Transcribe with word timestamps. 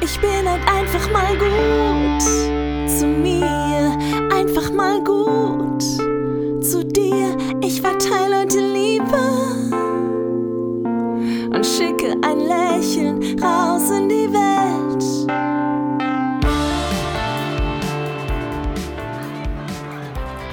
Ich 0.00 0.20
bin 0.20 0.48
halt 0.48 0.62
einfach 0.68 1.10
mal 1.10 1.36
gut 1.36 2.22
zu 2.88 3.06
mir, 3.06 3.96
einfach 4.32 4.70
mal 4.72 5.02
gut 5.02 5.82
zu 6.62 6.84
dir. 6.84 7.36
Ich 7.62 7.80
verteile 7.80 8.40
heute 8.42 8.60
Liebe 8.60 9.18
und 11.54 11.66
schicke 11.66 12.16
ein 12.22 12.40
Lächeln 12.40 13.40
raus 13.42 13.55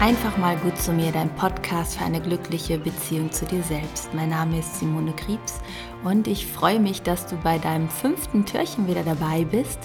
Einfach 0.04 0.36
mal 0.36 0.58
gut 0.58 0.78
zu 0.78 0.92
mir, 0.92 1.14
dein 1.14 1.34
Podcast 1.34 1.98
für 1.98 2.04
eine 2.04 2.20
glückliche 2.20 2.78
Beziehung 2.78 3.32
zu 3.32 3.46
dir 3.46 3.64
selbst. 3.64 4.14
Mein 4.14 4.32
Name 4.32 4.60
ist 4.60 4.78
Simone 4.78 5.14
Kriebs 5.14 5.62
und 6.04 6.28
ich 6.28 6.46
freue 6.46 6.82
mich, 6.82 7.04
dass 7.04 7.26
du 7.26 7.38
bei 7.38 7.58
deinem 7.58 7.88
fünften 7.88 8.46
Türchen 8.46 8.90
wieder 8.90 9.04
dabei 9.04 9.46
bist. 9.46 9.80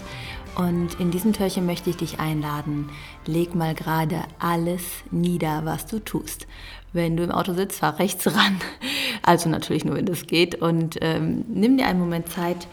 Und 0.56 0.98
in 0.98 1.12
diesem 1.12 1.33
Türchen 1.34 1.66
möchte 1.66 1.91
ich 1.91 1.98
dich 1.98 2.19
einladen, 2.19 2.91
leg 3.27 3.55
mal 3.55 3.77
gerade 3.77 4.25
alles 4.41 4.83
nieder, 5.12 5.65
was 5.65 5.87
du 5.87 6.01
tust. 6.01 6.48
Wenn 6.92 7.16
du 7.16 7.23
im 7.23 7.30
Auto 7.30 7.55
sitzt, 7.55 7.78
fahr 7.78 8.00
rechts 8.00 8.27
ran. 8.37 8.61
Also 9.23 9.48
natürlich 9.48 9.84
nur, 9.84 9.95
wenn 9.95 10.06
das 10.06 10.27
geht. 10.27 10.56
Und 10.56 10.98
ähm, 11.00 11.45
nimm 11.47 11.77
dir 11.77 11.87
einen 11.87 12.00
Moment 12.00 12.28
Zeit, 12.28 12.66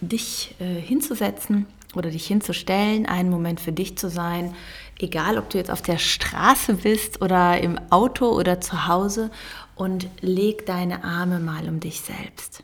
dich 0.00 0.54
äh, 0.60 0.80
hinzusetzen 0.80 1.66
oder 1.96 2.10
dich 2.10 2.26
hinzustellen, 2.26 3.06
einen 3.06 3.30
Moment 3.30 3.60
für 3.60 3.72
dich 3.72 3.96
zu 3.96 4.08
sein, 4.08 4.54
egal 4.98 5.38
ob 5.38 5.50
du 5.50 5.58
jetzt 5.58 5.70
auf 5.70 5.82
der 5.82 5.98
Straße 5.98 6.74
bist 6.74 7.22
oder 7.22 7.60
im 7.60 7.78
Auto 7.90 8.26
oder 8.28 8.60
zu 8.60 8.86
Hause 8.86 9.30
und 9.74 10.08
leg 10.20 10.66
deine 10.66 11.04
Arme 11.04 11.38
mal 11.38 11.68
um 11.68 11.80
dich 11.80 12.00
selbst. 12.00 12.62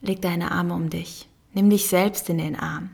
Leg 0.00 0.20
deine 0.20 0.50
Arme 0.50 0.74
um 0.74 0.90
dich. 0.90 1.28
Nimm 1.54 1.70
dich 1.70 1.86
selbst 1.88 2.28
in 2.28 2.38
den 2.38 2.58
Arm. 2.58 2.90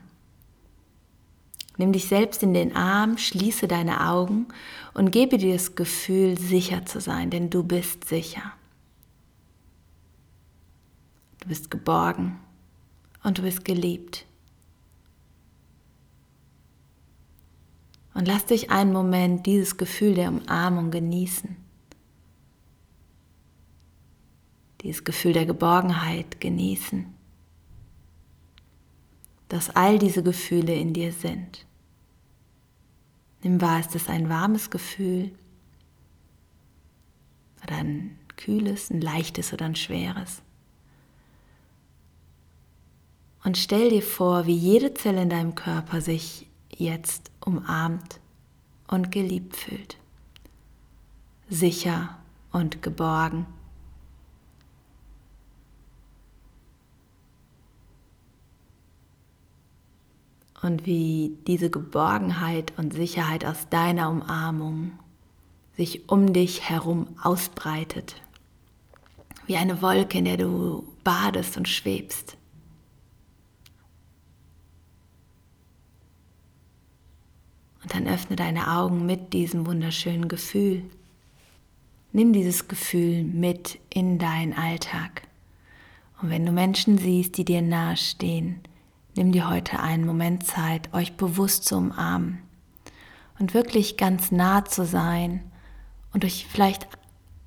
Nimm 1.77 1.93
dich 1.93 2.07
selbst 2.07 2.43
in 2.43 2.53
den 2.53 2.75
Arm, 2.75 3.17
schließe 3.17 3.67
deine 3.67 4.09
Augen 4.09 4.47
und 4.93 5.11
gebe 5.11 5.37
dir 5.37 5.53
das 5.53 5.75
Gefühl, 5.75 6.37
sicher 6.37 6.85
zu 6.85 6.99
sein, 6.99 7.29
denn 7.29 7.49
du 7.49 7.63
bist 7.63 8.05
sicher. 8.05 8.51
Du 11.39 11.47
bist 11.47 11.71
geborgen 11.71 12.37
und 13.23 13.37
du 13.37 13.43
bist 13.43 13.63
geliebt. 13.63 14.25
Und 18.19 18.27
lass 18.27 18.45
dich 18.45 18.69
einen 18.69 18.91
Moment 18.91 19.45
dieses 19.45 19.77
Gefühl 19.77 20.13
der 20.13 20.27
Umarmung 20.27 20.91
genießen. 20.91 21.55
Dieses 24.81 25.05
Gefühl 25.05 25.31
der 25.31 25.45
Geborgenheit 25.45 26.41
genießen. 26.41 27.05
Dass 29.47 29.69
all 29.69 29.99
diese 29.99 30.21
Gefühle 30.21 30.75
in 30.75 30.91
dir 30.91 31.13
sind. 31.13 31.65
Nimm 33.41 33.61
wahr, 33.61 33.79
ist 33.79 33.95
es 33.95 34.09
ein 34.09 34.27
warmes 34.27 34.69
Gefühl 34.69 35.31
oder 37.63 37.77
ein 37.77 38.19
kühles, 38.35 38.89
ein 38.89 38.99
leichtes 38.99 39.53
oder 39.53 39.63
ein 39.63 39.77
schweres. 39.77 40.41
Und 43.45 43.57
stell 43.57 43.87
dir 43.87 44.03
vor, 44.03 44.45
wie 44.45 44.57
jede 44.57 44.93
Zelle 44.93 45.21
in 45.21 45.29
deinem 45.29 45.55
Körper 45.55 46.01
sich 46.01 46.49
jetzt 46.69 47.31
umarmt 47.57 48.19
und 48.87 49.11
geliebt 49.11 49.55
fühlt, 49.55 49.97
sicher 51.49 52.17
und 52.51 52.81
geborgen. 52.81 53.45
Und 60.61 60.85
wie 60.85 61.37
diese 61.47 61.69
Geborgenheit 61.69 62.73
und 62.77 62.93
Sicherheit 62.93 63.45
aus 63.45 63.69
deiner 63.69 64.09
Umarmung 64.09 64.91
sich 65.77 66.09
um 66.09 66.33
dich 66.33 66.69
herum 66.69 67.07
ausbreitet, 67.21 68.21
wie 69.47 69.55
eine 69.55 69.81
Wolke, 69.81 70.17
in 70.17 70.25
der 70.25 70.35
du 70.35 70.85
badest 71.05 71.55
und 71.55 71.69
schwebst. 71.69 72.35
Dann 77.99 78.13
öffne 78.13 78.35
deine 78.35 78.71
Augen 78.71 79.05
mit 79.05 79.33
diesem 79.33 79.65
wunderschönen 79.65 80.29
Gefühl. 80.29 80.83
Nimm 82.13 82.33
dieses 82.33 82.67
Gefühl 82.67 83.23
mit 83.23 83.79
in 83.89 84.17
deinen 84.17 84.53
Alltag. 84.53 85.23
Und 86.21 86.29
wenn 86.29 86.45
du 86.45 86.51
Menschen 86.51 86.97
siehst, 86.97 87.37
die 87.37 87.45
dir 87.45 87.61
nahestehen, 87.61 88.61
nimm 89.15 89.31
dir 89.31 89.49
heute 89.49 89.79
einen 89.79 90.05
Moment 90.05 90.45
Zeit, 90.45 90.93
euch 90.93 91.17
bewusst 91.17 91.65
zu 91.65 91.77
umarmen 91.77 92.39
und 93.37 93.53
wirklich 93.53 93.97
ganz 93.97 94.31
nah 94.31 94.63
zu 94.65 94.85
sein 94.85 95.43
und 96.13 96.23
euch 96.23 96.47
vielleicht 96.49 96.87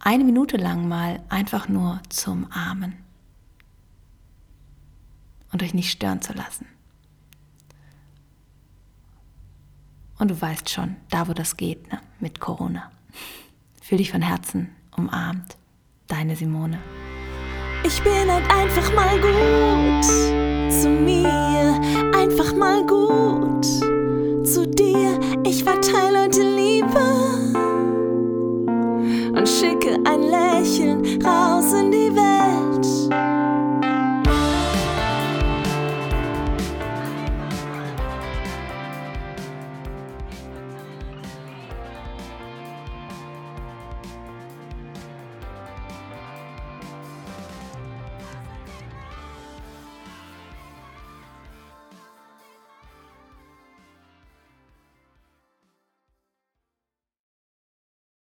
eine 0.00 0.24
Minute 0.24 0.58
lang 0.58 0.86
mal 0.86 1.22
einfach 1.28 1.68
nur 1.68 2.00
zu 2.08 2.32
umarmen 2.32 2.94
und 5.50 5.62
euch 5.62 5.74
nicht 5.74 5.90
stören 5.90 6.20
zu 6.20 6.34
lassen. 6.34 6.66
Und 10.22 10.30
du 10.30 10.40
weißt 10.40 10.70
schon, 10.70 10.94
da 11.10 11.26
wo 11.26 11.32
das 11.32 11.56
geht, 11.56 11.90
ne, 11.90 11.98
mit 12.20 12.38
Corona. 12.38 12.92
Fühl 13.82 13.98
dich 13.98 14.12
von 14.12 14.22
Herzen 14.22 14.70
umarmt. 14.96 15.56
Deine 16.06 16.36
Simone. 16.36 16.78
Ich 17.82 18.00
bin 18.04 18.30
halt 18.30 18.48
einfach 18.48 18.94
mal 18.94 19.18
gut 19.20 20.04
zu 20.72 20.88
mir, 20.88 21.74
einfach 22.16 22.54
mal 22.54 22.86
gut 22.86 23.64
zu 24.46 24.64
dir. 24.64 25.18
Ich 25.44 25.64
verteile 25.64 26.26
heute 26.26 26.42
Liebe 26.54 27.00
und 29.36 29.48
schicke 29.48 29.98
ein 30.04 30.22
Lächeln 30.22 31.20
raus. 31.26 31.81